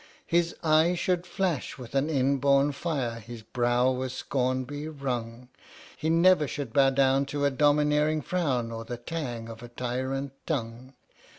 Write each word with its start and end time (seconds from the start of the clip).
His 0.25 0.55
eyes 0.63 0.97
should 0.97 1.27
flash 1.27 1.77
with 1.77 1.93
an 1.93 2.09
inborn 2.09 2.71
fire, 2.71 3.19
His 3.19 3.43
brow 3.43 3.91
with 3.91 4.11
scorn 4.11 4.63
be 4.63 4.87
wrung; 4.87 5.47
He 5.95 6.09
never 6.09 6.47
should 6.47 6.73
bow 6.73 6.89
down 6.89 7.27
to 7.27 7.45
a 7.45 7.51
domineering 7.51 8.23
frown 8.23 8.71
Or 8.71 8.83
the 8.83 8.97
tang 8.97 9.47
of 9.47 9.61
a 9.61 9.67
tyrant 9.69 10.33
tongue. 10.47 10.95